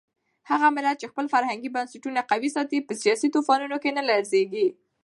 هغه 0.49 0.67
ملت 0.75 0.95
چې 1.01 1.09
خپل 1.11 1.25
فرهنګي 1.33 1.69
بنسټونه 1.75 2.21
قوي 2.31 2.49
ساتي 2.55 2.77
په 2.87 2.93
سیاسي 3.01 3.27
طوفانونو 3.35 3.77
کې 3.83 3.95
نه 3.97 4.03
لړزېږي. 4.09 4.67